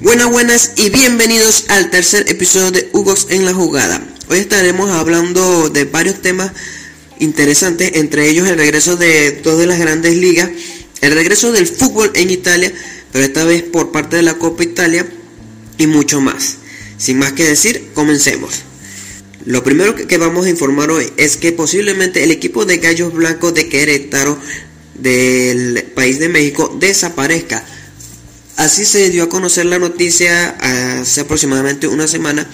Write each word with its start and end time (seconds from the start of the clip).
Buenas, 0.00 0.30
buenas 0.30 0.72
y 0.76 0.90
bienvenidos 0.90 1.64
al 1.68 1.88
tercer 1.88 2.28
episodio 2.28 2.70
de 2.70 2.90
Hugos 2.92 3.28
en 3.30 3.46
la 3.46 3.54
jugada. 3.54 4.06
Hoy 4.28 4.40
estaremos 4.40 4.90
hablando 4.90 5.70
de 5.70 5.86
varios 5.86 6.20
temas 6.20 6.52
interesantes, 7.18 7.92
entre 7.94 8.28
ellos 8.28 8.46
el 8.46 8.58
regreso 8.58 8.96
de 8.96 9.32
todas 9.32 9.66
las 9.66 9.78
grandes 9.78 10.16
ligas, 10.16 10.50
el 11.00 11.14
regreso 11.14 11.50
del 11.50 11.66
fútbol 11.66 12.10
en 12.14 12.28
Italia, 12.28 12.70
pero 13.10 13.24
esta 13.24 13.44
vez 13.44 13.62
por 13.62 13.90
parte 13.90 14.16
de 14.16 14.22
la 14.22 14.34
Copa 14.34 14.64
Italia 14.64 15.06
y 15.78 15.86
mucho 15.86 16.20
más. 16.20 16.56
Sin 16.98 17.18
más 17.18 17.32
que 17.32 17.44
decir, 17.44 17.90
comencemos. 17.94 18.64
Lo 19.46 19.64
primero 19.64 19.94
que 19.94 20.18
vamos 20.18 20.44
a 20.44 20.50
informar 20.50 20.90
hoy 20.90 21.10
es 21.16 21.38
que 21.38 21.52
posiblemente 21.52 22.22
el 22.22 22.30
equipo 22.30 22.66
de 22.66 22.76
Gallos 22.76 23.14
Blancos 23.14 23.54
de 23.54 23.68
Querétaro 23.68 24.38
del 25.02 25.84
país 25.94 26.18
de 26.18 26.28
México 26.28 26.74
desaparezca 26.78 27.64
Así 28.56 28.84
se 28.84 29.10
dio 29.10 29.24
a 29.24 29.28
conocer 29.28 29.66
la 29.66 29.78
noticia 29.78 30.50
hace 31.00 31.22
aproximadamente 31.22 31.88
una 31.88 32.06
semana 32.06 32.46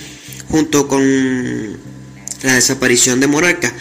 junto 0.49 0.87
con 0.87 1.03
la 2.43 2.55
desaparición 2.55 3.21
de 3.21 3.27
Moralca. 3.27 3.73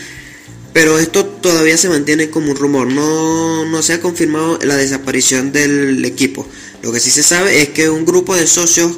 Pero 0.73 0.99
esto 0.99 1.25
todavía 1.25 1.77
se 1.77 1.89
mantiene 1.89 2.29
como 2.29 2.51
un 2.51 2.57
rumor, 2.57 2.87
no, 2.87 3.65
no 3.65 3.81
se 3.81 3.93
ha 3.93 4.01
confirmado 4.01 4.59
la 4.63 4.75
desaparición 4.75 5.51
del 5.51 6.03
equipo. 6.05 6.47
Lo 6.81 6.91
que 6.91 6.99
sí 6.99 7.11
se 7.11 7.23
sabe 7.23 7.61
es 7.61 7.69
que 7.69 7.89
un 7.89 8.05
grupo 8.05 8.35
de 8.35 8.47
socios 8.47 8.97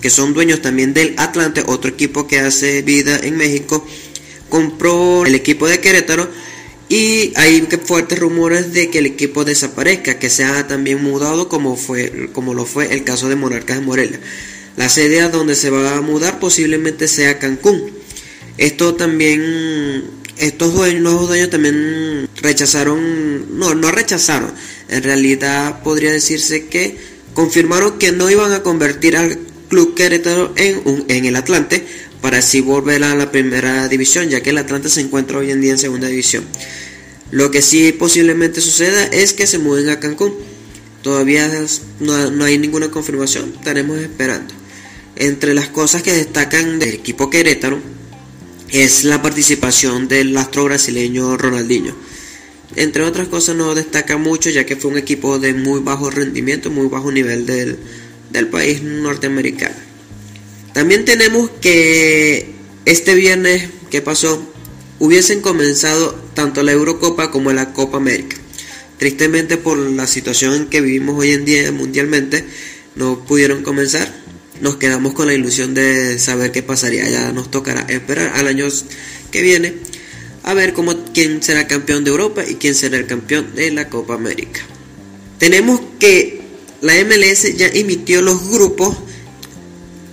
que 0.00 0.10
son 0.10 0.32
dueños 0.32 0.62
también 0.62 0.94
del 0.94 1.14
Atlante, 1.16 1.64
otro 1.66 1.90
equipo 1.90 2.26
que 2.26 2.38
hace 2.38 2.82
vida 2.82 3.18
en 3.22 3.36
México, 3.36 3.84
compró 4.48 5.26
el 5.26 5.34
equipo 5.34 5.66
de 5.66 5.80
Querétaro 5.80 6.30
y 6.88 7.32
hay 7.36 7.66
fuertes 7.84 8.18
rumores 8.18 8.72
de 8.72 8.90
que 8.90 8.98
el 8.98 9.06
equipo 9.06 9.44
desaparezca, 9.44 10.18
que 10.18 10.30
sea 10.30 10.66
también 10.66 11.02
mudado 11.02 11.48
como, 11.48 11.76
fue, 11.76 12.30
como 12.32 12.54
lo 12.54 12.64
fue 12.64 12.92
el 12.94 13.04
caso 13.04 13.28
de 13.28 13.36
Monarcas 13.36 13.78
de 13.78 13.84
Morelia. 13.84 14.20
La 14.76 14.88
sede 14.88 15.20
a 15.20 15.28
donde 15.28 15.54
se 15.54 15.70
va 15.70 15.96
a 15.96 16.00
mudar 16.00 16.38
posiblemente 16.38 17.08
sea 17.08 17.38
Cancún. 17.38 17.90
Esto 18.56 18.94
también, 18.94 20.04
estos 20.38 20.72
dueños, 20.72 21.02
nuevos 21.02 21.28
dueños 21.28 21.50
también 21.50 22.28
rechazaron, 22.40 23.58
no, 23.58 23.74
no 23.74 23.90
rechazaron, 23.90 24.52
en 24.88 25.02
realidad 25.02 25.82
podría 25.82 26.12
decirse 26.12 26.66
que 26.66 26.96
confirmaron 27.34 27.98
que 27.98 28.12
no 28.12 28.30
iban 28.30 28.52
a 28.52 28.62
convertir 28.62 29.16
al 29.16 29.38
Club 29.68 29.94
Querétaro 29.94 30.54
en, 30.56 30.80
un, 30.84 31.04
en 31.08 31.26
el 31.26 31.36
Atlante 31.36 31.86
para 32.20 32.38
así 32.38 32.60
volver 32.60 33.04
a 33.04 33.14
la 33.14 33.30
primera 33.30 33.88
división, 33.88 34.28
ya 34.28 34.42
que 34.42 34.50
el 34.50 34.58
Atlante 34.58 34.88
se 34.88 35.00
encuentra 35.00 35.38
hoy 35.38 35.50
en 35.50 35.60
día 35.60 35.72
en 35.72 35.78
segunda 35.78 36.08
división. 36.08 36.44
Lo 37.30 37.50
que 37.50 37.62
sí 37.62 37.92
posiblemente 37.92 38.60
suceda 38.60 39.04
es 39.06 39.34
que 39.34 39.46
se 39.46 39.58
muden 39.58 39.90
a 39.90 40.00
Cancún. 40.00 40.34
Todavía 41.02 41.50
no, 42.00 42.44
hay 42.44 42.58
ninguna 42.58 42.90
confirmación, 42.90 43.52
estaremos 43.56 43.98
esperando. 43.98 44.54
Entre 45.16 45.54
las 45.54 45.68
cosas 45.68 46.02
que 46.02 46.12
destacan 46.12 46.78
del 46.78 46.90
equipo 46.90 47.30
Querétaro 47.30 47.80
es 48.70 49.04
la 49.04 49.22
participación 49.22 50.08
del 50.08 50.36
astro 50.36 50.64
brasileño 50.64 51.36
Ronaldinho. 51.36 51.94
Entre 52.76 53.02
otras 53.02 53.28
cosas 53.28 53.56
no 53.56 53.74
destaca 53.74 54.16
mucho 54.16 54.50
ya 54.50 54.66
que 54.66 54.76
fue 54.76 54.90
un 54.90 54.98
equipo 54.98 55.38
de 55.38 55.54
muy 55.54 55.80
bajo 55.80 56.10
rendimiento, 56.10 56.70
muy 56.70 56.88
bajo 56.88 57.10
nivel 57.10 57.46
del, 57.46 57.78
del 58.30 58.48
país 58.48 58.82
norteamericano. 58.82 59.87
También 60.78 61.04
tenemos 61.04 61.50
que 61.60 62.52
este 62.84 63.16
viernes 63.16 63.68
que 63.90 64.00
pasó 64.00 64.40
hubiesen 65.00 65.40
comenzado 65.40 66.14
tanto 66.34 66.62
la 66.62 66.70
Eurocopa 66.70 67.32
como 67.32 67.52
la 67.52 67.72
Copa 67.72 67.96
América. 67.96 68.36
Tristemente 68.96 69.56
por 69.56 69.76
la 69.76 70.06
situación 70.06 70.54
en 70.54 70.66
que 70.66 70.80
vivimos 70.80 71.18
hoy 71.18 71.32
en 71.32 71.44
día 71.44 71.72
mundialmente, 71.72 72.44
no 72.94 73.24
pudieron 73.24 73.64
comenzar. 73.64 74.22
Nos 74.60 74.76
quedamos 74.76 75.14
con 75.14 75.26
la 75.26 75.34
ilusión 75.34 75.74
de 75.74 76.16
saber 76.20 76.52
qué 76.52 76.62
pasaría. 76.62 77.10
Ya 77.10 77.32
nos 77.32 77.50
tocará 77.50 77.80
esperar 77.88 78.34
al 78.36 78.46
año 78.46 78.68
que 79.32 79.42
viene 79.42 79.74
a 80.44 80.54
ver 80.54 80.74
cómo, 80.74 80.94
quién 81.12 81.42
será 81.42 81.66
campeón 81.66 82.04
de 82.04 82.10
Europa 82.10 82.44
y 82.48 82.54
quién 82.54 82.76
será 82.76 82.98
el 82.98 83.06
campeón 83.06 83.52
de 83.56 83.72
la 83.72 83.88
Copa 83.88 84.14
América. 84.14 84.60
Tenemos 85.38 85.80
que 85.98 86.40
la 86.82 86.92
MLS 87.04 87.56
ya 87.56 87.66
emitió 87.66 88.22
los 88.22 88.48
grupos 88.48 88.96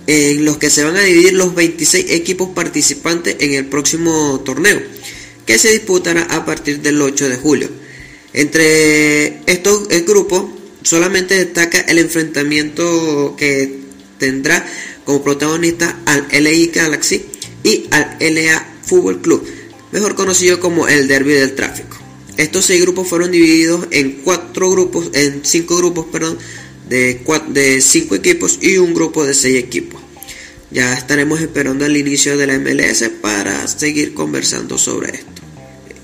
en 0.06 0.44
los 0.44 0.58
que 0.58 0.70
se 0.70 0.84
van 0.84 0.96
a 0.96 1.02
dividir 1.02 1.34
los 1.34 1.54
26 1.54 2.10
equipos 2.10 2.50
participantes 2.54 3.36
en 3.40 3.54
el 3.54 3.66
próximo 3.66 4.40
torneo, 4.44 4.80
que 5.44 5.58
se 5.58 5.72
disputará 5.72 6.22
a 6.22 6.44
partir 6.44 6.80
del 6.80 7.00
8 7.00 7.28
de 7.28 7.36
julio. 7.36 7.68
Entre 8.32 9.40
estos 9.46 9.88
grupos 10.06 10.46
solamente 10.82 11.34
destaca 11.34 11.80
el 11.80 11.98
enfrentamiento 11.98 13.34
que 13.36 13.80
tendrá 14.18 14.64
como 15.04 15.22
protagonista 15.22 16.00
al 16.06 16.26
LA 16.30 16.72
Galaxy 16.72 17.24
y 17.62 17.86
al 17.90 18.16
LA 18.20 18.66
Fútbol 18.82 19.20
Club, 19.20 19.46
mejor 19.92 20.14
conocido 20.14 20.60
como 20.60 20.86
el 20.88 21.08
Derby 21.08 21.32
del 21.32 21.54
Tráfico. 21.54 21.96
Estos 22.36 22.66
seis 22.66 22.82
grupos 22.82 23.08
fueron 23.08 23.30
divididos 23.30 23.86
en 23.90 24.20
cuatro 24.22 24.70
grupos, 24.70 25.10
en 25.14 25.40
cinco 25.44 25.76
grupos, 25.76 26.06
perdón, 26.12 26.38
de, 26.88 27.20
de 27.48 27.80
cinco 27.80 28.14
equipos 28.14 28.58
y 28.60 28.78
un 28.78 28.94
grupo 28.94 29.24
de 29.24 29.34
seis 29.34 29.56
equipos. 29.56 30.00
Ya 30.70 30.94
estaremos 30.94 31.40
esperando 31.40 31.86
el 31.86 31.96
inicio 31.96 32.36
de 32.36 32.46
la 32.46 32.58
MLS 32.58 33.08
para 33.20 33.66
seguir 33.68 34.14
conversando 34.14 34.78
sobre 34.78 35.14
esto. 35.14 35.42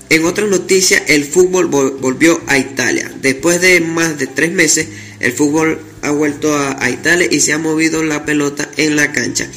En 0.09 0.25
otra 0.25 0.45
noticia, 0.45 1.03
el 1.07 1.25
fútbol 1.25 1.67
volvió 1.67 2.39
a 2.47 2.57
Italia. 2.57 3.11
Después 3.21 3.61
de 3.61 3.81
más 3.81 4.17
de 4.17 4.27
tres 4.27 4.51
meses, 4.51 4.87
el 5.19 5.31
fútbol 5.31 5.79
ha 6.01 6.11
vuelto 6.11 6.55
a, 6.55 6.89
Italia 6.89 7.27
y 7.31 7.39
se 7.39 7.53
ha 7.53 7.57
movido 7.57 8.03
la 8.03 8.25
pelota 8.25 8.69
en 8.77 8.95
la 8.95 9.11
cancha. 9.11 9.47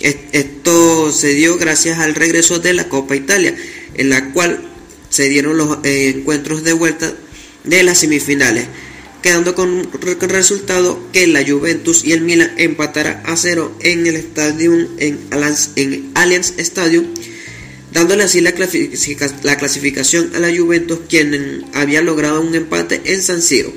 Esto 0.00 1.10
se 1.10 1.34
dio 1.34 1.56
gracias 1.58 1.98
al 1.98 2.14
regreso 2.14 2.58
de 2.58 2.74
la 2.74 2.88
Copa 2.88 3.16
Italia, 3.16 3.56
en 3.94 4.10
la 4.10 4.32
cual 4.32 4.60
se 5.08 5.28
dieron 5.28 5.56
los 5.56 5.78
eh, 5.84 6.14
encuentros 6.16 6.62
de 6.62 6.72
vuelta 6.72 7.12
de 7.64 7.82
las 7.82 7.98
semifinales 7.98 8.66
quedando 9.22 9.54
con 9.54 9.88
resultado 10.28 10.98
que 11.12 11.26
la 11.26 11.44
Juventus 11.46 12.04
y 12.04 12.12
el 12.12 12.20
Milan 12.20 12.52
empatará 12.56 13.22
a 13.24 13.36
cero 13.36 13.76
en 13.80 14.06
el 14.06 14.16
estadio 14.16 14.72
en, 14.98 15.18
Allianz 16.14 16.54
Stadium, 16.58 17.06
dándole 17.92 18.24
así 18.24 18.40
la, 18.40 18.54
la 19.42 19.58
clasificación 19.58 20.30
a 20.34 20.40
la 20.40 20.56
Juventus, 20.56 21.00
quien 21.08 21.64
había 21.74 22.02
logrado 22.02 22.40
un 22.40 22.54
empate 22.54 23.00
en 23.04 23.22
San 23.22 23.42
Siro. 23.42 23.72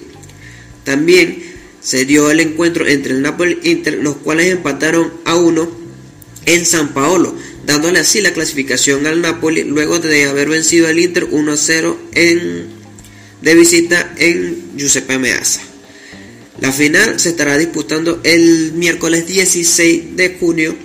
También 0.84 1.44
se 1.82 2.06
dio 2.06 2.30
el 2.30 2.40
encuentro 2.40 2.88
entre 2.88 3.14
el 3.14 3.22
Napoli 3.22 3.60
e 3.64 3.70
Inter, 3.72 4.00
los 4.02 4.18
cuales 4.18 4.52
empataron 4.52 5.14
a 5.26 5.36
uno 5.36 5.70
en 6.46 6.66
San 6.66 6.94
Paolo, 6.94 7.36
dándole 7.66 8.00
así 8.00 8.22
la 8.22 8.34
clasificación 8.34 9.06
al 9.08 9.22
Napoli 9.22 9.64
luego 9.64 10.00
de 10.00 10.26
haber 10.26 10.50
vencido 10.50 10.88
al 10.88 11.00
Inter 11.00 11.28
1 11.30 11.52
a 11.52 11.58
0 11.58 12.00
en 12.14 12.80
de 13.42 13.56
visita 13.56 14.14
en 14.18 14.69
Giuseppe 14.79 15.19
Meazza. 15.19 15.62
La 16.62 16.72
final 16.72 17.19
se 17.19 17.29
estará 17.29 17.57
disputando 17.57 18.19
el 18.23 18.73
miércoles 18.73 19.28
16 19.28 20.16
de 20.16 20.38
junio, 20.40 20.75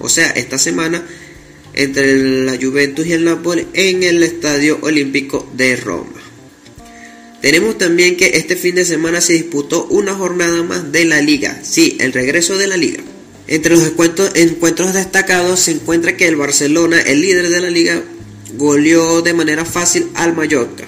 o 0.00 0.08
sea, 0.08 0.30
esta 0.30 0.58
semana, 0.58 1.06
entre 1.74 2.44
la 2.44 2.56
Juventus 2.60 3.06
y 3.06 3.12
el 3.12 3.24
Napoli 3.24 3.66
en 3.72 4.02
el 4.02 4.22
Estadio 4.22 4.78
Olímpico 4.82 5.50
de 5.56 5.76
Roma. 5.76 6.20
Tenemos 7.40 7.76
también 7.78 8.16
que 8.16 8.38
este 8.38 8.56
fin 8.56 8.74
de 8.74 8.84
semana 8.84 9.20
se 9.20 9.34
disputó 9.34 9.86
una 9.86 10.14
jornada 10.14 10.62
más 10.62 10.92
de 10.92 11.04
la 11.04 11.20
liga, 11.20 11.60
sí, 11.62 11.96
el 12.00 12.12
regreso 12.12 12.56
de 12.56 12.66
la 12.66 12.76
liga. 12.76 13.02
Entre 13.46 13.74
los 13.76 13.86
encuentros, 13.86 14.94
destacados 14.94 15.60
se 15.60 15.72
encuentra 15.72 16.16
que 16.16 16.26
el 16.26 16.36
Barcelona, 16.36 17.00
el 17.00 17.20
líder 17.20 17.50
de 17.50 17.60
la 17.60 17.70
liga, 17.70 18.02
goleó 18.54 19.20
de 19.20 19.34
manera 19.34 19.66
fácil 19.66 20.08
al 20.14 20.34
Mallorca. 20.34 20.84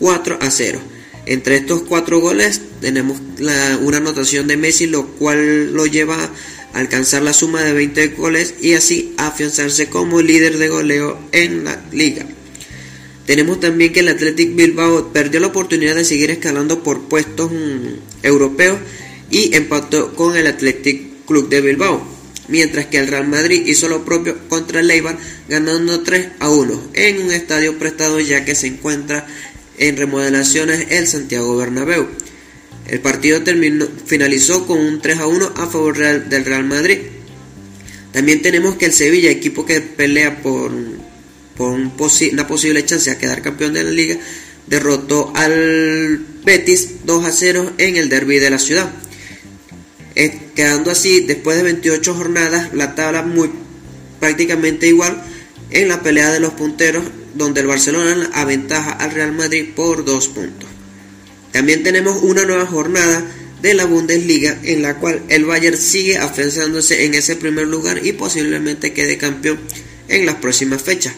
4 0.00 0.38
a 0.40 0.50
0. 0.50 0.80
Entre 1.26 1.56
estos 1.56 1.82
cuatro 1.82 2.20
goles 2.20 2.60
tenemos 2.80 3.18
una 3.38 3.96
anotación 3.96 4.46
de 4.46 4.56
Messi, 4.56 4.86
lo 4.86 5.06
cual 5.06 5.72
lo 5.72 5.86
lleva 5.86 6.16
a 6.22 6.30
alcanzar 6.78 7.22
la 7.22 7.32
suma 7.32 7.62
de 7.62 7.72
20 7.72 8.08
goles 8.08 8.54
y 8.60 8.74
así 8.74 9.14
afianzarse 9.16 9.88
como 9.88 10.20
líder 10.20 10.58
de 10.58 10.68
goleo 10.68 11.18
en 11.32 11.64
la 11.64 11.82
liga. 11.92 12.26
Tenemos 13.26 13.58
también 13.60 13.92
que 13.92 14.00
el 14.00 14.08
Athletic 14.08 14.54
Bilbao 14.54 15.12
perdió 15.12 15.40
la 15.40 15.46
oportunidad 15.46 15.94
de 15.94 16.04
seguir 16.04 16.30
escalando 16.30 16.82
por 16.82 17.04
puestos 17.08 17.50
mm, 17.50 18.22
europeos 18.22 18.78
y 19.30 19.56
empató 19.56 20.14
con 20.14 20.36
el 20.36 20.46
Athletic 20.46 21.24
Club 21.26 21.48
de 21.48 21.62
Bilbao, 21.62 22.06
mientras 22.48 22.84
que 22.86 22.98
el 22.98 23.08
Real 23.08 23.26
Madrid 23.26 23.62
hizo 23.66 23.88
lo 23.88 24.04
propio 24.04 24.36
contra 24.48 24.80
el 24.80 25.02
ganando 25.48 26.02
3 26.02 26.28
a 26.38 26.50
1 26.50 26.82
en 26.92 27.22
un 27.22 27.32
estadio 27.32 27.78
prestado 27.78 28.20
ya 28.20 28.44
que 28.44 28.54
se 28.54 28.66
encuentra 28.66 29.26
en 29.78 29.96
remodelaciones 29.96 30.86
el 30.90 31.06
Santiago 31.06 31.56
Bernabéu. 31.56 32.06
El 32.86 33.00
partido 33.00 33.42
terminó, 33.42 33.86
finalizó 34.06 34.66
con 34.66 34.78
un 34.78 35.00
3 35.00 35.18
a 35.20 35.26
1 35.26 35.52
a 35.56 35.66
favor 35.66 35.96
del 35.96 36.44
Real 36.44 36.64
Madrid. 36.64 36.98
También 38.12 38.42
tenemos 38.42 38.76
que 38.76 38.86
el 38.86 38.92
Sevilla, 38.92 39.30
equipo 39.30 39.64
que 39.64 39.80
pelea 39.80 40.42
por, 40.42 40.70
por 41.56 41.72
una 41.72 42.46
posible 42.46 42.84
chance 42.84 43.10
a 43.10 43.18
quedar 43.18 43.42
campeón 43.42 43.72
de 43.72 43.84
la 43.84 43.90
liga, 43.90 44.18
derrotó 44.66 45.32
al 45.34 46.24
Betis 46.44 47.04
2 47.04 47.24
a 47.24 47.32
0 47.32 47.72
en 47.78 47.96
el 47.96 48.08
derby 48.08 48.38
de 48.38 48.50
la 48.50 48.58
ciudad. 48.58 48.90
Quedando 50.54 50.92
así, 50.92 51.20
después 51.20 51.56
de 51.56 51.64
28 51.64 52.14
jornadas, 52.14 52.72
la 52.74 52.94
tabla 52.94 53.22
muy 53.22 53.50
prácticamente 54.20 54.86
igual 54.86 55.20
en 55.70 55.88
la 55.88 56.02
pelea 56.02 56.30
de 56.32 56.40
los 56.40 56.52
punteros, 56.52 57.04
donde 57.34 57.60
el 57.60 57.66
Barcelona 57.66 58.30
aventaja 58.32 58.92
al 58.92 59.10
Real 59.10 59.32
Madrid 59.32 59.70
por 59.74 60.04
dos 60.04 60.28
puntos. 60.28 60.68
También 61.52 61.82
tenemos 61.82 62.22
una 62.22 62.44
nueva 62.44 62.66
jornada 62.66 63.24
de 63.62 63.74
la 63.74 63.86
Bundesliga 63.86 64.58
en 64.62 64.82
la 64.82 64.98
cual 64.98 65.22
el 65.28 65.44
Bayern 65.44 65.76
sigue 65.76 66.18
afianzándose 66.18 67.04
en 67.04 67.14
ese 67.14 67.36
primer 67.36 67.66
lugar 67.66 68.04
y 68.04 68.12
posiblemente 68.12 68.92
quede 68.92 69.16
campeón 69.16 69.58
en 70.08 70.26
las 70.26 70.36
próximas 70.36 70.82
fechas. 70.82 71.14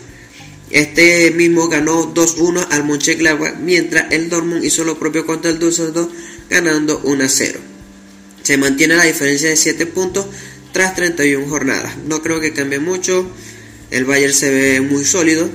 Este 0.71 1.31
mismo 1.31 1.69
ganó 1.69 2.13
2-1 2.13 2.67
al 2.71 2.85
Mönchengladbach, 2.85 3.57
mientras 3.59 4.13
el 4.13 4.29
Dortmund 4.29 4.65
hizo 4.65 4.85
lo 4.85 4.99
propio 4.99 5.25
contra 5.25 5.51
el 5.51 5.59
Düsseldorf, 5.59 6.13
ganando 6.51 7.03
1-0. 7.03 7.57
Se 8.43 8.57
mantiene 8.57 8.97
la 8.97 9.05
diferencia 9.05 9.49
de 9.49 9.57
7 9.57 9.87
puntos 9.87 10.27
tras 10.73 10.95
31 10.95 11.49
jornadas. 11.49 11.97
No 12.07 12.23
creo 12.23 12.41
que 12.41 12.53
cambie 12.53 12.79
mucho. 12.79 13.29
El 13.91 14.05
Bayern 14.05 14.35
se 14.35 14.51
ve 14.51 14.81
muy 14.81 15.05
sólido. 15.05 15.49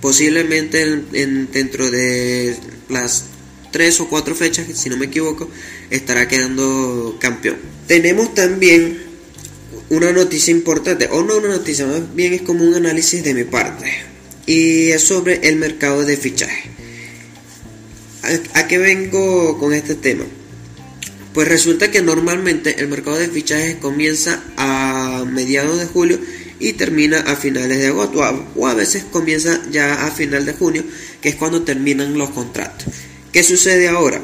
Posiblemente 0.00 0.82
en, 0.82 1.50
dentro 1.50 1.90
de 1.90 2.56
las 2.88 3.24
3 3.72 4.00
o 4.00 4.08
4 4.08 4.34
fechas, 4.34 4.66
si 4.74 4.88
no 4.88 4.96
me 4.96 5.06
equivoco, 5.06 5.50
estará 5.90 6.28
quedando 6.28 7.16
campeón. 7.20 7.56
Tenemos 7.86 8.34
también 8.34 9.02
una 9.90 10.12
noticia 10.12 10.52
importante, 10.52 11.08
o 11.10 11.22
no 11.22 11.36
una 11.36 11.48
noticia, 11.48 11.86
más 11.86 12.14
bien 12.14 12.34
es 12.34 12.42
como 12.42 12.64
un 12.64 12.74
análisis 12.74 13.22
de 13.24 13.34
mi 13.34 13.44
parte 13.44 13.90
y 14.46 14.90
es 14.92 15.02
sobre 15.02 15.48
el 15.48 15.56
mercado 15.56 16.04
de 16.04 16.16
fichaje. 16.16 16.70
¿A, 18.54 18.66
qué 18.66 18.78
vengo 18.78 19.58
con 19.58 19.72
este 19.72 19.94
tema? 19.94 20.24
Pues 21.32 21.48
resulta 21.48 21.90
que 21.90 22.02
normalmente 22.02 22.80
el 22.80 22.88
mercado 22.88 23.16
de 23.16 23.28
fichajes 23.28 23.76
comienza 23.76 24.42
a 24.56 25.24
mediados 25.30 25.78
de 25.78 25.86
julio 25.86 26.18
y 26.60 26.74
termina 26.74 27.20
a 27.20 27.36
finales 27.36 27.78
de 27.78 27.88
agosto 27.88 28.20
o 28.56 28.66
a 28.66 28.74
veces 28.74 29.04
comienza 29.10 29.62
ya 29.70 30.06
a 30.06 30.10
final 30.10 30.44
de 30.46 30.52
junio, 30.52 30.84
que 31.20 31.30
es 31.30 31.36
cuando 31.36 31.62
terminan 31.62 32.18
los 32.18 32.30
contratos. 32.30 32.86
¿Qué 33.32 33.42
sucede 33.42 33.88
ahora? 33.88 34.20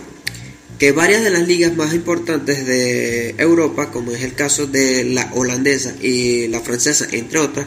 Que 0.79 0.93
varias 0.93 1.23
de 1.23 1.31
las 1.31 1.47
ligas 1.47 1.77
más 1.77 1.95
importantes 1.95 2.67
de 2.67 3.35
Europa, 3.39 3.91
como 3.91 4.13
es 4.13 4.23
el 4.23 4.35
caso 4.35 4.67
de 4.67 5.05
la 5.05 5.31
holandesa 5.35 5.95
y 6.03 6.49
la 6.49 6.61
francesa, 6.61 7.07
entre 7.13 7.39
otras, 7.39 7.67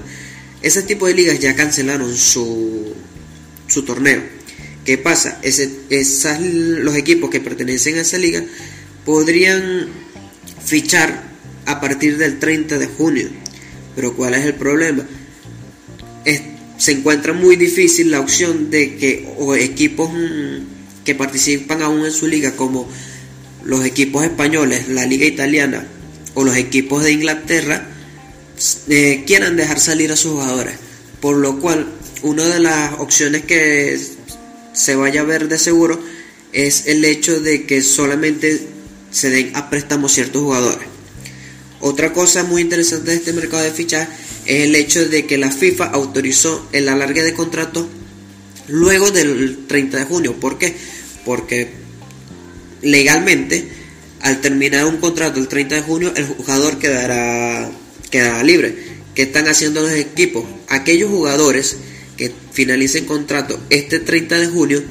ese 0.62 0.82
tipo 0.82 1.08
de 1.08 1.14
ligas 1.14 1.40
ya 1.40 1.56
cancelaron 1.56 2.16
su, 2.18 2.94
su 3.68 3.84
torneo. 3.84 4.22
¿Qué 4.84 4.98
pasa? 4.98 5.40
Los 6.40 6.96
equipos 6.96 7.30
que 7.30 7.40
pertenecen 7.40 7.98
a 7.98 8.02
esa 8.02 8.18
liga 8.18 8.44
podrían 9.06 9.88
fichar 10.66 11.24
a 11.66 11.80
partir 11.80 12.18
del 12.18 12.40
30 12.40 12.78
de 12.78 12.88
junio. 12.88 13.30
Pero 13.98 14.16
¿cuál 14.16 14.36
es 14.36 14.46
el 14.46 14.54
problema? 14.54 15.04
se 16.78 16.92
encuentra 16.92 17.34
muy 17.34 17.56
difícil 17.56 18.12
la 18.12 18.20
opción 18.20 18.70
de 18.70 18.96
que 18.98 19.28
o 19.40 19.56
equipos 19.56 20.12
mm, 20.14 21.04
que 21.04 21.16
participan 21.16 21.82
aún 21.82 22.06
en 22.06 22.12
su 22.12 22.28
liga, 22.28 22.56
como 22.56 22.88
los 23.64 23.84
equipos 23.84 24.24
españoles, 24.24 24.88
la 24.88 25.08
liga 25.08 25.26
italiana 25.26 25.88
o 26.36 26.44
los 26.44 26.56
equipos 26.56 27.04
de 27.04 27.14
Inglaterra, 27.14 27.88
eh, 28.90 29.24
quieran 29.26 29.58
dejar 29.58 29.80
salir 29.80 30.12
a 30.12 30.16
sus 30.16 30.34
jugadores. 30.34 30.76
Por 31.20 31.38
lo 31.38 31.60
cual, 31.60 31.88
una 32.22 32.46
de 32.46 32.60
las 32.60 32.94
opciones 33.00 33.46
que 33.46 34.00
se 34.74 34.96
vaya 34.96 35.22
a 35.22 35.24
ver 35.24 35.48
de 35.48 35.58
seguro 35.58 36.00
es 36.54 36.86
el 36.86 37.04
hecho 37.04 37.40
de 37.40 37.66
que 37.66 37.82
solamente 37.82 38.62
se 39.10 39.32
den 39.32 39.56
a 39.56 39.72
préstamo 39.72 40.08
ciertos 40.08 40.44
jugadores. 40.44 40.97
Otra 41.80 42.14
cosa 42.14 42.44
muy 42.44 42.62
interesante 42.62 43.12
de 43.12 43.18
este 43.18 43.34
mercado 43.34 43.64
de 43.64 43.72
fichas 43.72 44.08
es 44.46 44.64
el 44.64 44.76
hecho 44.76 45.08
de 45.08 45.26
que 45.26 45.38
la 45.38 45.52
FIFA 45.52 45.86
autorizó 45.86 46.68
el 46.72 46.90
alargue 46.90 47.24
de 47.24 47.34
contrato 47.34 47.88
luego 48.68 49.12
del 49.12 49.66
30 49.68 49.98
de 49.98 50.06
junio. 50.06 50.40
¿Por 50.40 50.58
qué? 50.58 50.76
Porque 51.26 51.70
legalmente, 52.82 53.68
al 54.22 54.42
terminar 54.42 54.86
un 54.86 54.98
contrato 54.98 55.40
el 55.40 55.48
30 55.48 55.76
de 55.76 55.82
junio, 55.82 56.14
el 56.16 56.26
jugador 56.26 56.80
quedará 56.80 57.70
quedará 58.10 58.44
libre. 58.44 58.76
¿Qué 59.14 59.24
están 59.24 59.48
haciendo 59.48 59.82
los 59.82 59.92
equipos? 59.92 60.46
Aquellos 60.68 61.10
jugadores 61.10 61.78
que 62.18 62.32
finalicen 62.52 63.06
contrato 63.06 63.60
este 63.70 64.00
30 64.00 64.40
de 64.40 64.48
junio, 64.48 64.84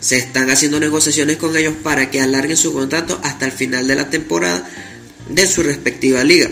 se 0.00 0.16
están 0.16 0.50
haciendo 0.50 0.80
negociaciones 0.80 1.38
con 1.38 1.56
ellos 1.56 1.74
para 1.82 2.10
que 2.10 2.20
alarguen 2.20 2.56
su 2.56 2.72
contrato 2.72 3.18
hasta 3.22 3.46
el 3.46 3.52
final 3.52 3.86
de 3.86 3.94
la 3.94 4.10
temporada 4.10 4.68
de 5.28 5.46
su 5.46 5.62
respectiva 5.62 6.24
liga. 6.24 6.50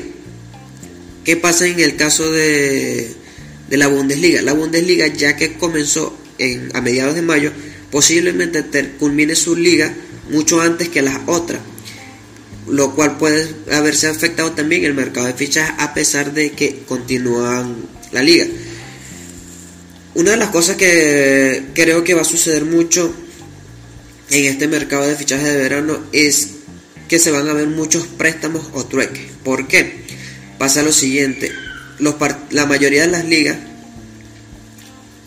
¿Qué 1.25 1.37
pasa 1.37 1.67
en 1.67 1.79
el 1.81 1.97
caso 1.97 2.31
de, 2.31 3.15
de 3.69 3.77
la 3.77 3.87
Bundesliga? 3.89 4.43
La 4.43 4.55
Bundesliga, 4.55 5.07
ya 5.07 5.37
que 5.37 5.55
comenzó 5.55 6.17
en, 6.39 6.75
a 6.75 6.81
mediados 6.81 7.15
de 7.15 7.23
mayo, 7.23 7.53
posiblemente 7.91 8.65
culmine 8.99 9.37
su 9.37 9.55
liga 9.57 9.95
mucho 10.31 10.61
antes 10.61 10.89
que 10.89 11.03
las 11.03 11.21
otras 11.27 11.61
lo 12.69 12.95
cual 12.95 13.19
puede 13.19 13.49
haberse 13.73 14.07
afectado 14.07 14.53
también 14.53 14.85
el 14.85 14.95
mercado 14.95 15.27
de 15.27 15.35
fichas 15.35 15.73
a 15.79 15.95
pesar 15.95 16.33
de 16.33 16.53
que 16.53 16.83
continúan 16.87 17.77
la 18.13 18.23
liga. 18.23 18.47
Una 20.15 20.33
de 20.33 20.37
las 20.37 20.51
cosas 20.51 20.77
que 20.77 21.65
creo 21.75 22.05
que 22.05 22.15
va 22.15 22.23
a 22.23 22.27
suceder 22.27 22.65
mucho 22.65 23.13
en 24.31 24.45
este 24.45 24.69
mercado 24.69 25.07
de 25.07 25.17
fichajes 25.17 25.45
de 25.45 25.57
verano 25.57 25.99
es 26.13 26.49
que 27.13 27.19
se 27.19 27.31
van 27.31 27.47
a 27.47 27.53
ver 27.53 27.67
muchos 27.67 28.07
préstamos 28.07 28.71
o 28.73 28.87
trueques. 28.87 29.27
¿Por 29.45 29.69
qué? 29.69 30.01
Pasa 30.57 30.83
lo 30.83 30.93
siguiente, 30.93 31.53
los 31.99 32.15
la 32.53 32.65
mayoría 32.65 33.03
de 33.03 33.09
las 33.09 33.27
ligas, 33.27 33.59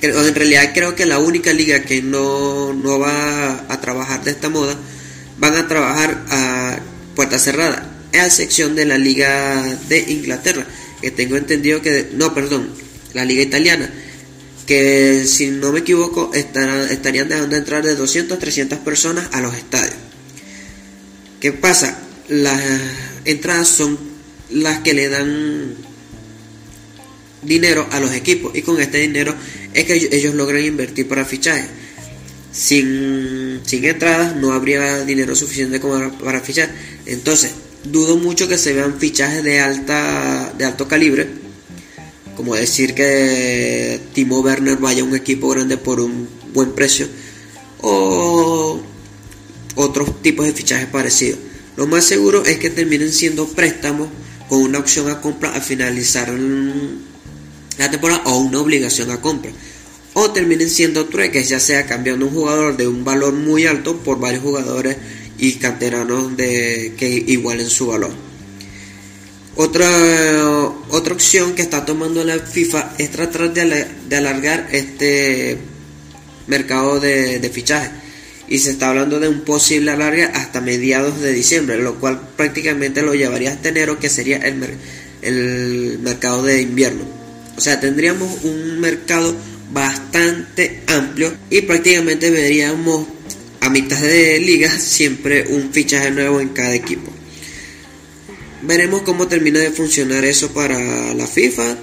en 0.01 0.33
realidad 0.33 0.71
creo 0.73 0.95
que 0.95 1.05
la 1.05 1.19
única 1.19 1.53
liga 1.53 1.83
que 1.83 2.01
no, 2.01 2.73
no 2.73 2.97
va 2.97 3.65
a 3.69 3.81
trabajar 3.81 4.23
de 4.23 4.31
esta 4.31 4.49
moda, 4.49 4.75
van 5.37 5.57
a 5.57 5.67
trabajar 5.67 6.25
a 6.31 6.79
puerta 7.13 7.37
cerrada, 7.37 7.87
a 8.13 8.25
excepción 8.25 8.75
de 8.75 8.85
la 8.85 8.97
Liga 8.97 9.63
de 9.87 9.99
Inglaterra, 10.07 10.65
que 11.03 11.11
tengo 11.11 11.37
entendido 11.37 11.83
que, 11.83 12.09
no, 12.13 12.33
perdón, 12.33 12.67
la 13.13 13.25
Liga 13.25 13.43
Italiana, 13.43 13.91
que 14.65 15.23
si 15.27 15.51
no 15.51 15.71
me 15.71 15.81
equivoco 15.81 16.31
estarán, 16.33 16.89
estarían 16.89 17.29
dejando 17.29 17.55
entrar 17.55 17.83
de 17.83 17.93
200 17.93 18.37
a 18.37 18.39
300 18.39 18.79
personas 18.79 19.29
a 19.33 19.41
los 19.41 19.53
estadios. 19.53 20.04
¿Qué 21.45 21.51
pasa? 21.53 21.95
Las 22.27 22.59
entradas 23.23 23.67
son 23.67 23.99
las 24.49 24.79
que 24.79 24.95
le 24.95 25.09
dan 25.09 25.75
dinero 27.43 27.87
a 27.91 27.99
los 27.99 28.11
equipos 28.13 28.55
y 28.55 28.63
con 28.63 28.81
este 28.81 28.97
dinero 28.97 29.35
es 29.71 29.85
que 29.85 29.93
ellos 30.11 30.33
logran 30.33 30.65
invertir 30.65 31.07
para 31.07 31.23
fichajes 31.23 31.67
sin, 32.51 33.61
entradas 33.69 34.35
no 34.37 34.53
habría 34.53 35.05
dinero 35.05 35.35
suficiente 35.35 35.79
para 35.79 36.41
fichar. 36.41 36.73
Entonces, 37.05 37.51
dudo 37.83 38.17
mucho 38.17 38.47
que 38.47 38.57
se 38.57 38.73
vean 38.73 38.99
fichajes 38.99 39.43
de 39.43 39.59
alta 39.59 40.51
de 40.57 40.65
alto 40.65 40.87
calibre, 40.87 41.27
como 42.35 42.55
decir 42.55 42.95
que 42.95 43.99
Timo 44.15 44.39
Werner 44.39 44.77
vaya 44.77 45.03
a 45.03 45.05
un 45.05 45.15
equipo 45.15 45.49
grande 45.49 45.77
por 45.77 45.99
un 45.99 46.27
buen 46.55 46.73
precio 46.73 47.07
o 47.81 48.94
otros 49.75 50.21
tipos 50.21 50.45
de 50.45 50.53
fichajes 50.53 50.87
parecidos. 50.87 51.39
Lo 51.77 51.87
más 51.87 52.05
seguro 52.05 52.45
es 52.45 52.57
que 52.57 52.69
terminen 52.69 53.11
siendo 53.11 53.47
préstamos 53.47 54.07
con 54.47 54.61
una 54.61 54.79
opción 54.79 55.09
a 55.09 55.21
compra 55.21 55.53
al 55.53 55.61
finalizar 55.61 56.33
la 57.77 57.91
temporada 57.91 58.23
o 58.25 58.37
una 58.39 58.59
obligación 58.59 59.11
a 59.11 59.19
compra 59.19 59.51
o 60.13 60.31
terminen 60.31 60.69
siendo 60.69 61.05
trueques, 61.07 61.49
ya 61.49 61.59
sea 61.59 61.85
cambiando 61.85 62.25
un 62.25 62.31
jugador 62.31 62.77
de 62.77 62.87
un 62.87 63.03
valor 63.03 63.33
muy 63.33 63.65
alto 63.65 63.97
por 63.97 64.17
varios 64.17 64.43
jugadores 64.43 64.95
y 65.37 65.53
canteranos 65.53 66.37
de, 66.37 66.93
que 66.97 67.09
igualen 67.09 67.69
su 67.69 67.87
valor. 67.87 68.11
Otra, 69.57 69.89
otra 70.89 71.13
opción 71.13 71.53
que 71.53 71.61
está 71.61 71.85
tomando 71.85 72.23
la 72.23 72.39
FIFA 72.39 72.93
es 72.97 73.11
tratar 73.11 73.53
de, 73.53 74.15
alargar 74.15 74.69
este 74.71 75.57
mercado 76.47 77.01
de, 77.01 77.39
de 77.39 77.49
fichaje 77.49 78.04
y 78.47 78.59
se 78.59 78.71
está 78.71 78.89
hablando 78.89 79.19
de 79.19 79.27
un 79.27 79.41
posible 79.41 79.91
alargue 79.91 80.23
hasta 80.23 80.61
mediados 80.61 81.21
de 81.21 81.33
diciembre, 81.33 81.77
lo 81.77 81.99
cual 81.99 82.21
prácticamente 82.35 83.01
lo 83.01 83.15
llevaría 83.15 83.51
hasta 83.51 83.69
enero, 83.69 83.99
que 83.99 84.09
sería 84.09 84.37
el, 84.37 84.63
el 85.21 85.99
mercado 86.01 86.43
de 86.43 86.61
invierno. 86.61 87.03
O 87.57 87.61
sea, 87.61 87.79
tendríamos 87.79 88.43
un 88.43 88.79
mercado 88.79 89.35
bastante 89.71 90.81
amplio 90.87 91.33
y 91.49 91.61
prácticamente 91.61 92.29
veríamos 92.29 93.07
a 93.61 93.69
mitad 93.69 93.99
de 93.99 94.39
liga 94.39 94.69
siempre 94.69 95.47
un 95.47 95.71
fichaje 95.71 96.11
nuevo 96.11 96.39
en 96.39 96.49
cada 96.49 96.75
equipo. 96.75 97.11
Veremos 98.61 99.01
cómo 99.01 99.27
termina 99.27 99.59
de 99.59 99.71
funcionar 99.71 100.25
eso 100.25 100.51
para 100.53 101.13
la 101.13 101.27
FIFA. 101.27 101.77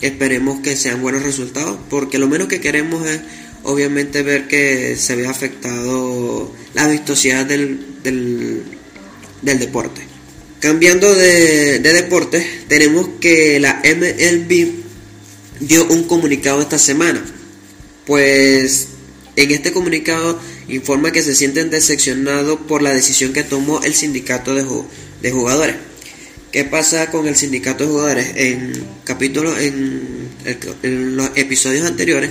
Esperemos 0.00 0.60
que 0.60 0.76
sean 0.76 1.00
buenos 1.00 1.22
resultados 1.22 1.78
porque 1.88 2.18
lo 2.18 2.28
menos 2.28 2.48
que 2.48 2.60
queremos 2.60 3.06
es 3.06 3.20
obviamente 3.66 4.22
ver 4.22 4.48
que 4.48 4.96
se 4.96 5.12
había 5.12 5.30
afectado 5.30 6.52
la 6.74 6.88
vistosidad 6.88 7.44
del, 7.44 8.02
del, 8.02 9.58
deporte. 9.58 10.02
Cambiando 10.60 11.14
de, 11.14 11.80
de 11.80 11.92
deporte, 11.92 12.46
tenemos 12.68 13.08
que 13.20 13.60
la 13.60 13.82
MLB 13.84 14.70
dio 15.60 15.86
un 15.86 16.04
comunicado 16.04 16.62
esta 16.62 16.78
semana. 16.78 17.22
Pues 18.06 18.88
en 19.34 19.50
este 19.50 19.72
comunicado 19.72 20.40
informa 20.68 21.12
que 21.12 21.22
se 21.22 21.34
sienten 21.34 21.70
decepcionados 21.70 22.60
por 22.68 22.82
la 22.82 22.92
decisión 22.92 23.32
que 23.32 23.42
tomó 23.42 23.82
el 23.82 23.94
sindicato 23.94 24.54
de, 24.54 24.64
de 25.22 25.30
jugadores. 25.30 25.76
¿Qué 26.52 26.64
pasa 26.64 27.10
con 27.10 27.26
el 27.26 27.36
sindicato 27.36 27.84
de 27.84 27.90
jugadores? 27.90 28.32
En 28.36 28.72
capítulo, 29.04 29.58
en, 29.58 30.28
en 30.82 31.16
los 31.16 31.30
episodios 31.34 31.84
anteriores, 31.84 32.30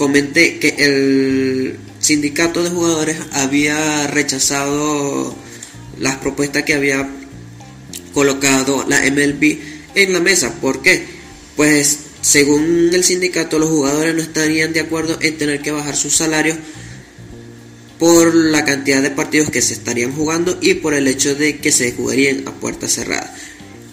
comenté 0.00 0.58
que 0.58 0.76
el 0.78 1.76
sindicato 1.98 2.64
de 2.64 2.70
jugadores 2.70 3.18
había 3.32 4.06
rechazado 4.06 5.36
las 5.98 6.16
propuestas 6.16 6.62
que 6.62 6.72
había 6.72 7.06
colocado 8.14 8.86
la 8.88 9.02
MLB 9.02 9.58
en 9.94 10.14
la 10.14 10.20
mesa. 10.20 10.54
¿Por 10.58 10.80
qué? 10.80 11.04
Pues 11.54 11.98
según 12.22 12.88
el 12.94 13.04
sindicato 13.04 13.58
los 13.58 13.68
jugadores 13.68 14.14
no 14.14 14.22
estarían 14.22 14.72
de 14.72 14.80
acuerdo 14.80 15.18
en 15.20 15.36
tener 15.36 15.60
que 15.60 15.70
bajar 15.70 15.94
sus 15.94 16.16
salarios 16.16 16.56
por 17.98 18.34
la 18.34 18.64
cantidad 18.64 19.02
de 19.02 19.10
partidos 19.10 19.50
que 19.50 19.60
se 19.60 19.74
estarían 19.74 20.12
jugando 20.12 20.56
y 20.62 20.72
por 20.72 20.94
el 20.94 21.08
hecho 21.08 21.34
de 21.34 21.58
que 21.58 21.72
se 21.72 21.92
jugarían 21.92 22.48
a 22.48 22.52
puerta 22.52 22.88
cerrada. 22.88 23.36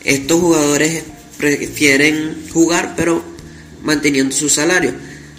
Estos 0.06 0.40
jugadores 0.40 1.04
prefieren 1.38 2.48
jugar 2.54 2.94
pero 2.96 3.22
manteniendo 3.84 4.34
su 4.34 4.48
salario, 4.48 4.94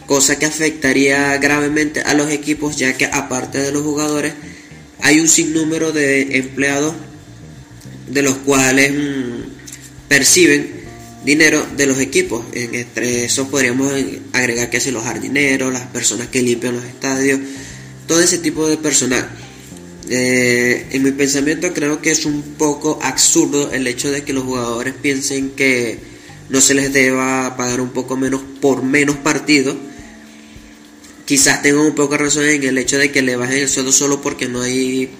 cosa 0.08 0.38
que 0.38 0.46
afectaría 0.46 1.36
gravemente 1.36 2.00
a 2.00 2.14
los 2.14 2.30
equipos 2.30 2.76
ya 2.76 2.96
que 2.96 3.04
aparte 3.04 3.58
de 3.58 3.70
los 3.70 3.82
jugadores 3.82 4.32
hay 5.00 5.20
un 5.20 5.28
sinnúmero 5.28 5.92
de 5.92 6.38
empleados 6.38 6.94
de 8.08 8.22
los 8.22 8.34
cuales 8.38 8.92
mm, 8.92 10.08
perciben 10.08 10.78
dinero 11.24 11.64
de 11.76 11.86
los 11.86 11.98
equipos. 11.98 12.44
Entre 12.52 13.26
esos 13.26 13.48
podríamos 13.48 13.92
agregar 14.32 14.70
que 14.70 14.80
si 14.80 14.90
los 14.90 15.04
jardineros, 15.04 15.72
las 15.72 15.86
personas 15.86 16.28
que 16.28 16.42
limpian 16.42 16.76
los 16.76 16.84
estadios, 16.84 17.38
todo 18.06 18.20
ese 18.20 18.38
tipo 18.38 18.66
de 18.66 18.78
personal. 18.78 19.28
Eh, 20.10 20.86
en 20.90 21.02
mi 21.02 21.10
pensamiento 21.12 21.74
creo 21.74 22.00
que 22.00 22.10
es 22.10 22.24
un 22.24 22.40
poco 22.56 22.98
absurdo 23.02 23.70
el 23.72 23.86
hecho 23.86 24.10
de 24.10 24.24
que 24.24 24.32
los 24.32 24.44
jugadores 24.44 24.94
piensen 24.94 25.50
que 25.50 25.98
no 26.48 26.62
se 26.62 26.72
les 26.72 26.94
deba 26.94 27.58
pagar 27.58 27.82
un 27.82 27.90
poco 27.90 28.16
menos 28.16 28.40
por 28.62 28.82
menos 28.82 29.16
partidos. 29.16 29.76
Quizás 31.28 31.60
tengan 31.60 31.82
un 31.82 31.94
poco 31.94 32.14
de 32.14 32.24
razón 32.24 32.46
en 32.46 32.64
el 32.64 32.78
hecho 32.78 32.96
de 32.96 33.12
que 33.12 33.20
le 33.20 33.36
bajen 33.36 33.58
el 33.58 33.68
sueldo 33.68 33.92
solo 33.92 34.22
porque 34.22 34.48
no 34.48 34.62
hay, 34.62 35.10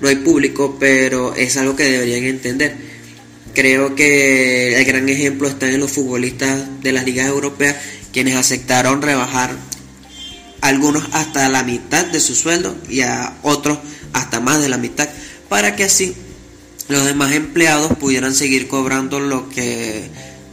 no 0.00 0.08
hay 0.08 0.16
público, 0.16 0.78
pero 0.80 1.34
es 1.34 1.58
algo 1.58 1.76
que 1.76 1.84
deberían 1.84 2.24
entender. 2.24 2.74
Creo 3.54 3.94
que 3.94 4.78
el 4.78 4.84
gran 4.86 5.06
ejemplo 5.10 5.48
está 5.48 5.68
en 5.68 5.80
los 5.80 5.90
futbolistas 5.90 6.80
de 6.80 6.92
las 6.92 7.04
ligas 7.04 7.26
europeas, 7.26 7.76
quienes 8.10 8.36
aceptaron 8.36 9.02
rebajar 9.02 9.54
algunos 10.62 11.04
hasta 11.12 11.46
la 11.50 11.62
mitad 11.62 12.06
de 12.06 12.20
su 12.20 12.34
sueldo 12.34 12.74
y 12.88 13.02
a 13.02 13.36
otros 13.42 13.80
hasta 14.14 14.40
más 14.40 14.62
de 14.62 14.70
la 14.70 14.78
mitad, 14.78 15.10
para 15.50 15.76
que 15.76 15.84
así 15.84 16.14
los 16.88 17.04
demás 17.04 17.34
empleados 17.34 17.98
pudieran 17.98 18.34
seguir 18.34 18.66
cobrando 18.66 19.20
lo 19.20 19.50
que 19.50 20.04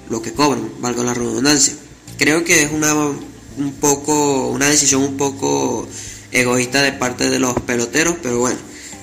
lo 0.09 0.21
que 0.21 0.33
cobran, 0.33 0.69
valga 0.81 1.03
la 1.03 1.13
redundancia. 1.13 1.75
Creo 2.17 2.43
que 2.43 2.63
es 2.63 2.71
una 2.73 2.93
un 3.57 3.73
poco 3.73 4.47
una 4.47 4.69
decisión 4.69 5.03
un 5.03 5.17
poco 5.17 5.87
egoísta 6.31 6.81
de 6.81 6.93
parte 6.93 7.29
de 7.29 7.39
los 7.39 7.53
peloteros, 7.61 8.15
pero 8.21 8.39
bueno, 8.39 8.57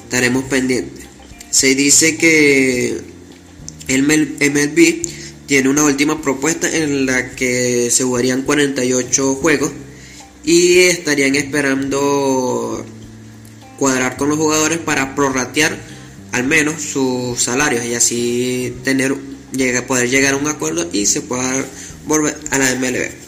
estaremos 0.04 0.44
pendientes. 0.44 1.06
Se 1.50 1.74
dice 1.74 2.16
que 2.16 3.00
el 3.88 4.02
MLB 4.02 5.02
tiene 5.46 5.68
una 5.68 5.84
última 5.84 6.22
propuesta 6.22 6.68
en 6.74 7.06
la 7.06 7.30
que 7.32 7.90
se 7.90 8.04
jugarían 8.04 8.42
48 8.42 9.34
juegos 9.36 9.72
y 10.44 10.80
estarían 10.80 11.34
esperando 11.36 12.84
cuadrar 13.78 14.16
con 14.16 14.28
los 14.28 14.38
jugadores 14.38 14.78
para 14.78 15.14
prorratear 15.14 15.76
al 16.32 16.44
menos 16.44 16.82
sus 16.82 17.42
salarios 17.42 17.84
y 17.84 17.94
así 17.94 18.74
tener 18.82 19.14
poder 19.86 20.10
llegar 20.10 20.34
a 20.34 20.36
un 20.36 20.48
acuerdo 20.48 20.88
y 20.92 21.06
se 21.06 21.20
pueda 21.20 21.64
volver 22.06 22.36
a 22.50 22.58
la 22.58 22.74
MLB. 22.74 23.23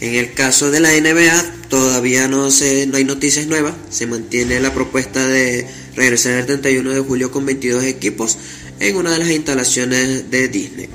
En 0.00 0.14
el 0.14 0.32
caso 0.32 0.70
de 0.70 0.80
la 0.80 0.92
NBA 0.92 1.68
todavía 1.68 2.26
no 2.26 2.50
se 2.50 2.86
no 2.86 2.96
hay 2.96 3.04
noticias 3.04 3.46
nuevas, 3.46 3.74
se 3.90 4.06
mantiene 4.06 4.60
la 4.60 4.72
propuesta 4.72 5.26
de 5.26 5.66
regresar 5.94 6.34
el 6.34 6.46
31 6.46 6.90
de 6.90 7.00
julio 7.00 7.30
con 7.30 7.44
22 7.44 7.84
equipos 7.84 8.38
en 8.78 8.96
una 8.96 9.12
de 9.12 9.18
las 9.18 9.30
instalaciones 9.30 10.30
de 10.30 10.48
Disney. 10.48 10.88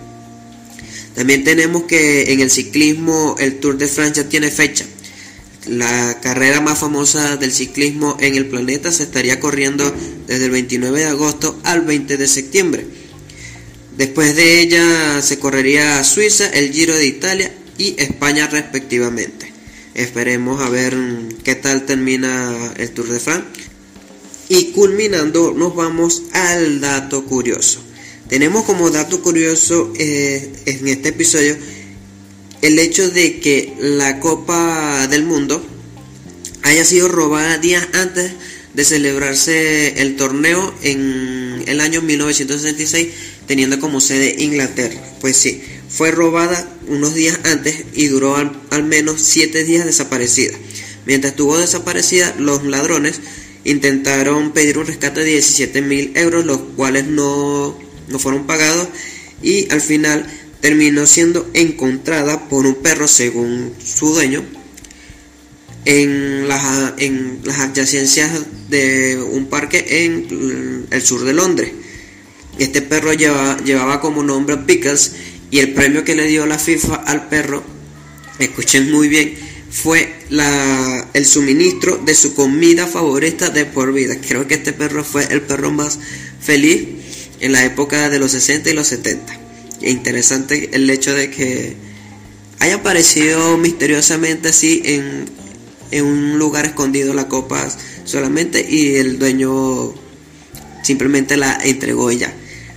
También 1.14 1.44
tenemos 1.44 1.84
que 1.84 2.34
en 2.34 2.42
el 2.42 2.50
ciclismo 2.50 3.36
el 3.40 3.60
Tour 3.60 3.78
de 3.78 3.88
Francia 3.88 4.28
tiene 4.28 4.50
fecha 4.50 4.86
la 5.68 6.20
carrera 6.22 6.62
más 6.62 6.78
famosa 6.78 7.38
del 7.38 7.52
ciclismo 7.52 8.18
en 8.20 8.36
el 8.36 8.46
planeta 8.46 8.92
se 8.92 9.04
estaría 9.04 9.40
corriendo 9.40 9.92
desde 10.28 10.46
el 10.46 10.52
29 10.52 11.00
de 11.00 11.06
agosto 11.06 11.60
al 11.64 11.82
20 11.82 12.18
de 12.18 12.28
septiembre. 12.28 12.86
Después 13.98 14.36
de 14.36 14.62
ella 14.62 15.22
se 15.22 15.40
correría 15.40 16.04
Suiza, 16.04 16.48
el 16.50 16.72
Giro 16.72 16.96
de 16.96 17.08
Italia 17.08 17.52
y 17.78 17.96
España 18.00 18.48
respectivamente. 18.48 19.52
Esperemos 19.94 20.62
a 20.62 20.70
ver 20.70 20.96
qué 21.44 21.56
tal 21.56 21.86
termina 21.86 22.74
el 22.78 22.92
Tour 22.92 23.08
de 23.08 23.20
France. 23.20 23.48
Y 24.50 24.72
culminando 24.72 25.54
nos 25.56 25.76
vamos 25.76 26.24
al 26.34 26.82
dato 26.82 27.26
curioso. 27.26 27.82
Tenemos 28.28 28.66
como 28.66 28.90
dato 28.90 29.22
curioso 29.22 29.94
eh, 29.98 30.52
en 30.66 30.88
este 30.88 31.10
episodio 31.10 31.56
el 32.62 32.80
hecho 32.80 33.10
de 33.10 33.40
que 33.40 33.76
la 33.80 34.20
Copa 34.20 35.08
del 35.08 35.24
Mundo 35.24 35.64
haya 36.64 36.84
sido 36.84 37.08
robada 37.08 37.58
días 37.60 37.88
antes 37.94 38.32
de 38.74 38.84
celebrarse 38.84 40.02
el 40.02 40.16
torneo 40.16 40.74
en 40.82 41.64
el 41.68 41.80
año 41.80 42.02
1966 42.02 43.08
teniendo 43.48 43.80
como 43.80 44.02
sede 44.02 44.36
Inglaterra. 44.40 45.00
Pues 45.22 45.38
sí, 45.38 45.62
fue 45.88 46.12
robada 46.12 46.75
unos 46.88 47.14
días 47.14 47.40
antes 47.44 47.86
y 47.94 48.08
duró 48.08 48.36
al, 48.36 48.84
menos 48.84 49.22
7 49.22 49.64
días 49.64 49.86
desaparecida. 49.86 50.54
Mientras 51.06 51.32
estuvo 51.32 51.58
desaparecida, 51.58 52.36
los 52.38 52.64
ladrones 52.64 53.20
intentaron 53.64 54.52
pedir 54.52 54.78
un 54.78 54.88
rescate 54.88 55.22
de 55.22 55.32
17 55.32 55.82
mil 55.82 56.12
euros, 56.16 56.46
los 56.46 56.60
cuales 56.76 57.06
no, 57.08 57.78
no 58.08 58.20
fueron 58.20 58.46
pagados 58.46 58.88
y 59.42 59.72
al 59.72 59.82
final 59.82 60.26
terminó 60.62 61.06
siendo 61.06 61.50
encontrada 61.54 62.48
por 62.48 62.66
un 62.66 62.76
perro 62.76 63.08
según 63.08 63.74
su 63.84 64.14
dueño 64.14 64.44
en 65.86 66.48
las, 66.48 66.94
en 66.98 67.40
las 67.44 67.60
adyacencias 67.60 68.32
de 68.70 69.22
un 69.22 69.46
parque 69.46 70.06
en 70.06 70.88
el 70.90 71.02
sur 71.02 71.24
de 71.24 71.34
Londres. 71.34 71.72
Este 72.58 72.82
perro 72.82 73.14
llevaba, 73.14 73.58
llevaba 73.64 74.00
como 74.00 74.24
nombre 74.24 74.58
Pickles 74.58 75.14
y 75.56 75.60
el 75.60 75.72
premio 75.72 76.04
que 76.04 76.16
le 76.16 76.28
dio 76.28 76.46
la 76.46 76.60
FIFA 76.60 76.96
al 76.96 77.30
perro, 77.30 77.64
escuchen 78.40 78.92
muy 78.92 79.08
bien, 79.08 79.36
fue 79.72 80.14
la, 80.30 81.08
el 81.14 81.26
suministro 81.26 81.96
de 81.96 82.14
su 82.14 82.34
comida 82.34 82.88
favorita 82.88 83.52
de 83.52 83.64
por 83.64 83.94
vida. 83.94 84.18
Creo 84.20 84.50
que 84.50 84.56
este 84.56 84.74
perro 84.74 85.06
fue 85.06 85.26
el 85.32 85.42
perro 85.44 85.72
más 85.72 85.98
feliz 86.42 86.86
en 87.40 87.54
la 87.54 87.64
época 87.64 88.10
de 88.10 88.20
los 88.20 88.32
60 88.32 88.70
y 88.70 88.74
los 88.74 88.88
70 88.88 89.40
interesante 89.80 90.72
el 90.74 90.90
hecho 90.90 91.14
de 91.14 91.32
que 91.32 91.78
haya 92.60 92.76
aparecido 92.76 93.58
misteriosamente 93.58 94.50
así 94.50 94.82
en, 94.84 95.24
en 95.92 96.04
un 96.04 96.38
lugar 96.38 96.66
escondido 96.66 97.14
la 97.14 97.30
copa 97.30 97.66
solamente 98.04 98.66
y 98.70 98.96
el 98.96 99.20
dueño 99.20 99.94
simplemente 100.84 101.38
la 101.38 101.58
entregó 101.64 102.12
ya. 102.12 102.34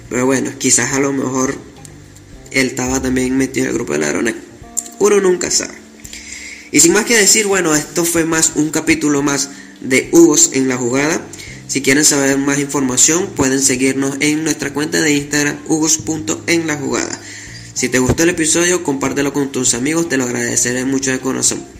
Pero 0.08 0.26
bueno, 0.26 0.52
quizás 0.58 0.92
a 0.92 1.00
lo 1.00 1.12
mejor 1.12 1.67
él 2.60 2.68
estaba 2.68 3.00
también 3.00 3.36
metido 3.36 3.64
en 3.64 3.70
el 3.70 3.74
grupo 3.74 3.92
de 3.92 4.00
ladrones. 4.00 4.34
Uno 4.98 5.20
nunca 5.20 5.50
sabe. 5.50 5.74
Y 6.70 6.80
sin 6.80 6.92
más 6.92 7.04
que 7.04 7.16
decir, 7.16 7.46
bueno, 7.46 7.74
esto 7.74 8.04
fue 8.04 8.24
más 8.24 8.52
un 8.56 8.70
capítulo 8.70 9.22
más 9.22 9.50
de 9.80 10.08
Hugos 10.12 10.50
en 10.52 10.68
la 10.68 10.76
jugada. 10.76 11.20
Si 11.66 11.82
quieren 11.82 12.04
saber 12.04 12.38
más 12.38 12.58
información, 12.58 13.26
pueden 13.36 13.60
seguirnos 13.60 14.16
en 14.20 14.44
nuestra 14.44 14.72
cuenta 14.72 15.00
de 15.00 15.12
Instagram, 15.12 15.58
hugos.enlajugada. 15.66 17.20
Si 17.74 17.88
te 17.88 17.98
gustó 17.98 18.22
el 18.24 18.30
episodio, 18.30 18.82
compártelo 18.82 19.32
con 19.32 19.52
tus 19.52 19.74
amigos, 19.74 20.08
te 20.08 20.16
lo 20.16 20.24
agradeceré 20.24 20.84
mucho 20.84 21.10
de 21.10 21.20
corazón. 21.20 21.77